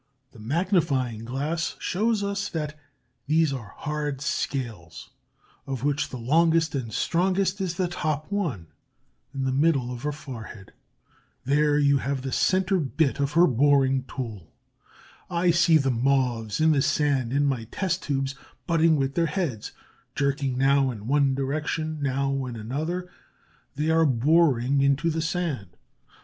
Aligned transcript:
The 0.31 0.39
magnifying 0.39 1.25
glass 1.25 1.75
shows 1.77 2.23
us 2.23 2.49
that 2.49 2.75
these 3.27 3.53
are 3.53 3.75
hard 3.77 4.19
scales, 4.19 5.11
of 5.67 5.83
which 5.83 6.09
the 6.09 6.17
longest 6.17 6.73
and 6.73 6.91
strongest 6.91 7.61
is 7.61 7.75
the 7.75 7.87
top 7.87 8.31
one, 8.31 8.65
in 9.31 9.43
the 9.43 9.51
middle 9.51 9.91
of 9.91 10.01
her 10.01 10.11
forehead. 10.11 10.73
There 11.45 11.77
you 11.77 11.99
have 11.99 12.23
the 12.23 12.31
center 12.31 12.79
bit 12.79 13.19
of 13.19 13.33
her 13.33 13.45
boring 13.45 14.05
tool. 14.05 14.51
I 15.29 15.51
see 15.51 15.77
the 15.77 15.91
Moths 15.91 16.59
in 16.59 16.71
the 16.71 16.81
sand 16.81 17.31
in 17.31 17.45
my 17.45 17.65
test 17.65 18.01
tubes 18.01 18.33
butting 18.65 18.95
with 18.95 19.13
their 19.13 19.27
heads, 19.27 19.71
jerking 20.15 20.57
now 20.57 20.89
in 20.89 21.05
one 21.05 21.35
direction, 21.35 21.99
now 22.01 22.47
in 22.47 22.55
another. 22.55 23.07
They 23.75 23.91
are 23.91 24.07
boring 24.07 24.81
into 24.81 25.11
the 25.11 25.21
sand. 25.21 25.77